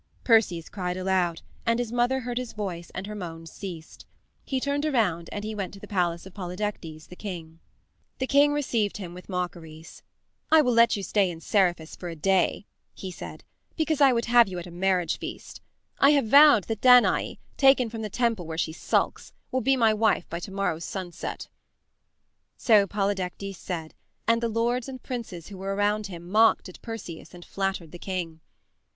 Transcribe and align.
Perseus 0.23 0.67
cried 0.67 0.97
aloud, 0.97 1.43
and 1.63 1.77
his 1.77 1.91
mother 1.91 2.21
heard 2.21 2.39
his 2.39 2.53
voice 2.53 2.89
and 2.95 3.05
her 3.05 3.13
moans 3.13 3.51
ceased. 3.51 4.07
He 4.43 4.59
turned 4.59 4.83
around 4.83 5.29
and 5.31 5.43
he 5.43 5.53
went 5.53 5.75
to 5.75 5.79
the 5.79 5.85
palace 5.87 6.25
of 6.25 6.33
Polydectes, 6.33 7.05
the 7.05 7.15
king. 7.15 7.59
The 8.17 8.25
king 8.25 8.51
received 8.51 8.97
him 8.97 9.13
with 9.13 9.29
mockeries. 9.29 10.01
"I 10.49 10.59
will 10.63 10.73
let 10.73 10.97
you 10.97 11.03
stay 11.03 11.29
in 11.29 11.39
Seriphus 11.39 11.95
for 11.95 12.09
a 12.09 12.15
day," 12.15 12.65
he 12.95 13.11
said, 13.11 13.43
"because 13.77 14.01
I 14.01 14.11
would 14.11 14.25
have 14.25 14.47
you 14.47 14.57
at 14.57 14.65
a 14.65 14.71
marriage 14.71 15.19
feast. 15.19 15.61
I 15.99 16.13
have 16.13 16.25
vowed 16.25 16.63
that 16.63 16.81
Danae, 16.81 17.37
taken 17.55 17.87
from 17.87 18.01
the 18.01 18.09
temple 18.09 18.47
where 18.47 18.57
she 18.57 18.73
sulks, 18.73 19.33
will 19.51 19.61
be 19.61 19.77
my 19.77 19.93
wife 19.93 20.27
by 20.31 20.39
to 20.39 20.51
morrow's 20.51 20.83
sunset." 20.83 21.47
So 22.57 22.87
Polydectes 22.87 23.55
said, 23.59 23.93
and 24.27 24.41
the 24.41 24.49
lords 24.49 24.89
and 24.89 25.03
princes 25.03 25.49
who 25.49 25.59
were 25.59 25.75
around 25.75 26.07
him 26.07 26.27
mocked 26.27 26.67
at 26.67 26.81
Perseus 26.81 27.35
and 27.35 27.45
flattered 27.45 27.91
the 27.91 27.99
king. 27.99 28.39